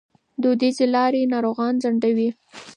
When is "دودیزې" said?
0.41-0.85